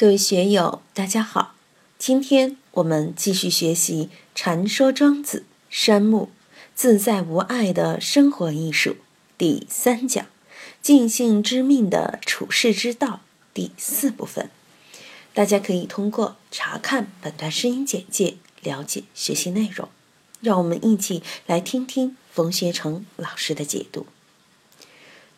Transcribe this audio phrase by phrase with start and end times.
[0.00, 1.56] 各位学友，大家好！
[1.98, 6.30] 今天我们继续学习《禅说庄子》山木
[6.72, 8.98] 自在无碍的生活艺术
[9.36, 10.26] 第三讲
[10.80, 13.22] “尽性知命的处世之道”
[13.52, 14.48] 第四部分。
[15.34, 19.88] 大家可以通过查看本段声音简介了解学习内容。
[20.40, 24.06] 让我们一起来听听冯学成老师的解读。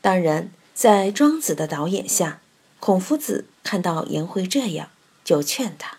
[0.02, 2.42] 当然，在庄子的导演下。
[2.78, 4.88] 孔夫子看到颜回这样，
[5.24, 5.98] 就劝他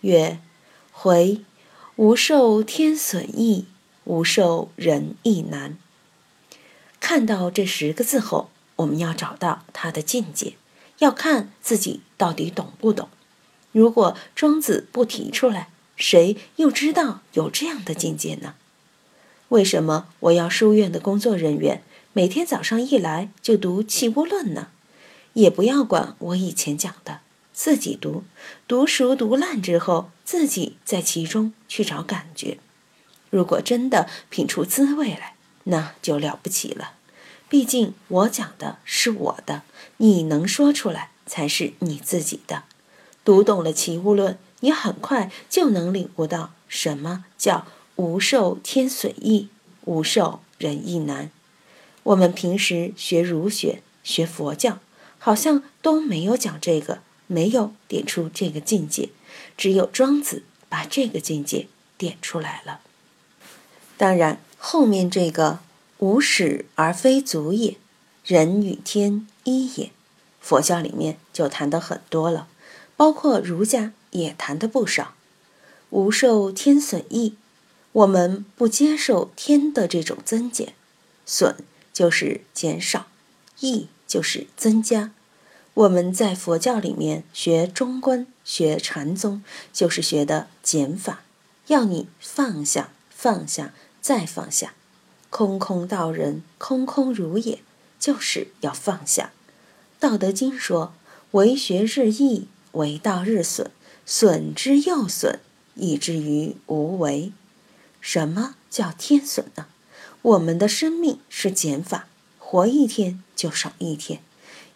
[0.00, 0.40] 曰
[0.92, 1.42] ：“回，
[1.96, 3.66] 吾受天损益，
[4.04, 5.76] 吾受人亦难。”
[7.00, 10.54] 看到这十个字后，我们要找到他的境界，
[10.98, 13.08] 要看自己到底懂不懂。
[13.72, 18.54] 如果庄子不提出来，谁又知道有这样的境界呢？
[19.48, 21.82] 为什么我要书院的工作人员
[22.12, 24.68] 每天早上一来就读《齐物论》呢？
[25.38, 27.20] 也不要管我以前讲的，
[27.52, 28.24] 自己读，
[28.66, 32.58] 读熟读烂之后，自己在其中去找感觉。
[33.30, 36.94] 如果真的品出滋味来，那就了不起了。
[37.48, 39.62] 毕竟我讲的是我的，
[39.98, 42.64] 你能说出来才是你自己的。
[43.24, 49.48] 读懂了《齐物论》，你很快就能领悟到什么叫“无受天损益，
[49.84, 51.30] 无受人亦难”。
[52.02, 54.80] 我们平时学儒学、学佛教。
[55.28, 59.10] 好像都没有讲这个，没有点出这个境界，
[59.58, 62.80] 只有庄子把这个境界点出来了。
[63.98, 65.58] 当然，后面这个
[66.00, 67.76] “无始而非足也，
[68.24, 69.90] 人与天一也”，
[70.40, 72.48] 佛教里面就谈的很多了，
[72.96, 75.12] 包括儒家也谈的不少。
[75.90, 77.34] 无受天损益，
[77.92, 80.72] 我们不接受天的这种增减，
[81.26, 81.54] 损
[81.92, 83.08] 就是减少，
[83.60, 83.88] 益。
[84.08, 85.12] 就是增加。
[85.78, 91.22] 我们在佛教里面学中观、学禅宗，就是学的减法，
[91.68, 94.74] 要你放下、放下、再放下。
[95.30, 97.60] 空空道人，空空如也，
[98.00, 99.30] 就是要放下。
[100.00, 100.94] 道德经说
[101.30, 103.70] ：“为学日益，为道日损，
[104.04, 105.38] 损之又损，
[105.76, 107.30] 以至于无为。”
[108.00, 109.66] 什么叫天损呢？
[110.22, 112.08] 我们的生命是减法。
[112.40, 114.20] 活一天就少一天，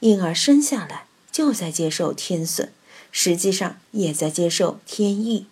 [0.02, 2.72] 婴儿生下来就在接受天损，
[3.12, 5.46] 实际上也在接受天意。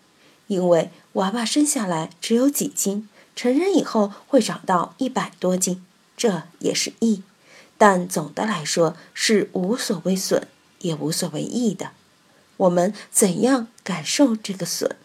[0.48, 7.22] 因为娃娃生下来只有几斤，成人以后会长到一百多斤，这也是益。
[7.78, 10.48] 但总的来说是无所谓损，
[10.80, 11.92] 也无所谓益的。
[12.56, 14.96] 我们怎样感受这个损？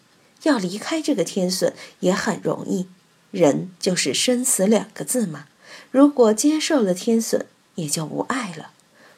[0.42, 2.88] 要离开这个天损也很容易。
[3.30, 5.46] 人就是生死两个字嘛。
[5.92, 7.46] 如果接受了天损，
[7.76, 8.72] 也就无爱了；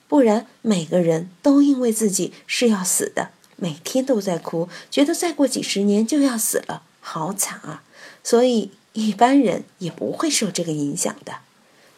[0.09, 7.83] 不然，每个人都因为自己是要死的，每天都在哭，觉得再过几十年就要死了，好惨啊！
[8.25, 11.41] 所以一般人也不会受这个影响的。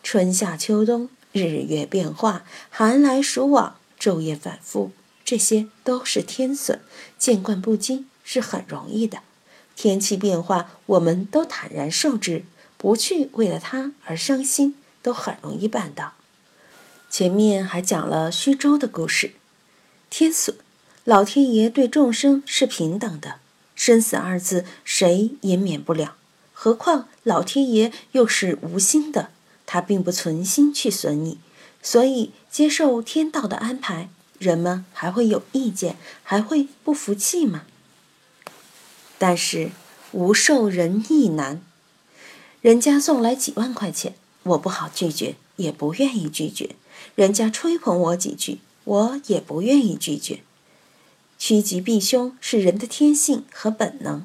[0.02, 4.90] 春夏秋冬，日月变化，寒来暑往，昼夜反复，
[5.24, 6.80] 这些都是天损，
[7.16, 9.20] 见惯不惊是很容易的。
[9.76, 12.44] 天气变化，我们都坦然受之。
[12.76, 16.14] 不去为了它而伤心，都很容易办到。
[17.10, 19.32] 前面还讲了虚舟的故事，
[20.08, 20.54] 天损，
[21.02, 23.40] 老天爷对众生是平等的，
[23.74, 26.14] 生死二字谁也免不了。
[26.52, 29.30] 何况老天爷又是无心的，
[29.66, 31.38] 他并不存心去损你，
[31.82, 37.64] 所以接受天道的安排，人们还会有意见，还会不服气吗？
[39.18, 39.72] 但是
[40.12, 41.60] 无受人意难。
[42.60, 46.70] 人家送来几万块钱，我不好拒绝，也不愿意拒绝。
[47.14, 50.40] 人家吹捧我几句，我也不愿意拒绝。
[51.38, 54.24] 趋吉避凶是人的天性和本能，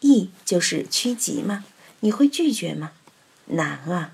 [0.00, 1.64] 义就是趋吉嘛。
[2.00, 2.92] 你会拒绝吗？
[3.46, 4.12] 难啊！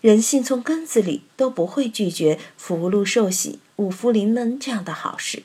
[0.00, 5.42] 人性从根子里都不会拒绝福禄寿喜、五福临门这样的好事。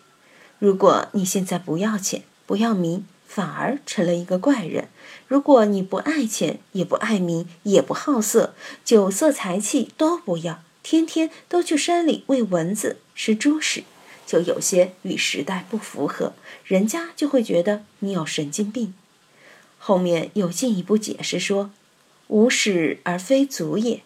[0.60, 3.06] 如果你现在不要钱，不要名。
[3.28, 4.88] 反而成了一个怪人。
[5.28, 8.54] 如果你不爱钱，也不爱名，也不好色，
[8.86, 13.86] 酒色财气都不要，天天都去山里喂蚊子、吃猪屎，
[14.28, 16.34] 就有些与时代不符合，
[16.64, 18.94] 人家就会觉得你有神经病。
[19.80, 21.72] 后面又进一步解释说
[22.30, 24.04] ：“无始而非足也，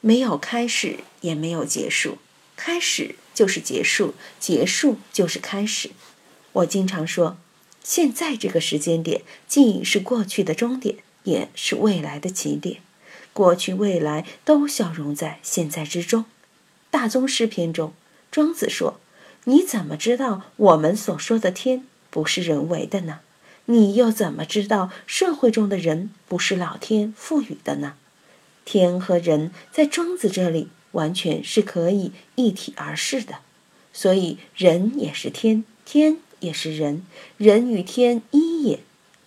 [0.00, 2.18] 没有开始，也没有结束。
[2.56, 5.90] 开始就是结束，结束就是开始。”
[6.50, 7.38] 我经常说。
[7.84, 12.82] 现在这个时间点，既是过去的终点，也是未来的起点。
[13.32, 16.24] 过去、未来都消融在现在之中。
[16.90, 17.92] 大宗师篇中，
[18.30, 18.98] 庄子说
[19.44, 23.20] ：“你怎么知道我们所说的天不是人为的呢？
[23.66, 27.94] 你又怎么知道社会中的人不是老天赋予的呢？
[28.64, 33.36] 天和人在庄子这里完全是可以一体而视的，
[33.92, 37.04] 所以人也是天，天也是人，
[37.36, 38.80] 人与天一也。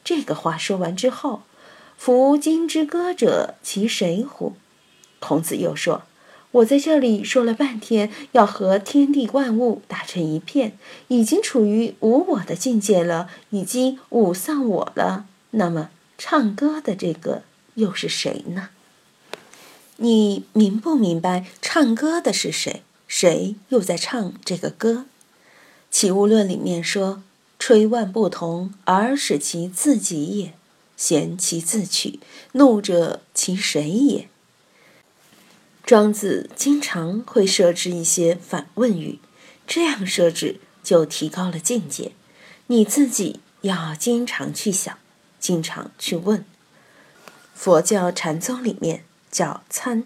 [0.04, 1.44] 这个话说完之后，
[2.04, 4.54] 夫今之歌者，其谁乎？
[5.20, 6.02] 孔子又说。
[6.50, 10.76] 我在这里说了半天，要和天地万物打成一片，
[11.10, 15.28] 已经处于无我的境界了，已经五丧我了。
[15.52, 17.44] 那么，唱歌的这个
[17.76, 18.70] 又是谁呢？
[19.98, 22.82] 你明不明白唱歌的是谁？
[23.06, 24.94] 谁又在唱这个歌？
[25.92, 27.22] 《起物论》里面说
[27.60, 30.54] ：“吹万不同，而使其自己也；
[31.02, 32.20] 嫌其自取，
[32.52, 34.30] 怒者其谁也？”
[35.84, 39.18] 庄子经常会设置一些反问语，
[39.66, 42.12] 这样设置就提高了境界。
[42.68, 45.00] 你自己要经常去想，
[45.40, 46.46] 经常去问。
[47.56, 50.06] 佛教禅宗里面叫参，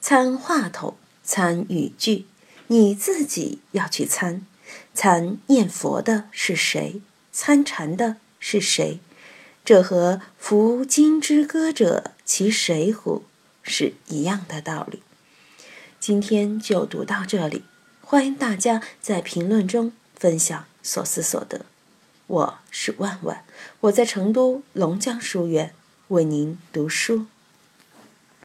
[0.00, 2.26] 参话头，参语句，
[2.68, 4.46] 你自己要去参。
[4.94, 7.02] 参念佛的是谁？
[7.32, 9.00] 参禅的是谁？
[9.70, 13.22] 这和“夫今之歌者，其谁乎”
[13.62, 15.00] 是一样的道理。
[16.00, 17.62] 今天就读到这里，
[18.00, 21.66] 欢迎大家在评论中分享所思所得。
[22.26, 23.44] 我是万万，
[23.82, 25.72] 我在成都龙江书院
[26.08, 27.26] 为您读书。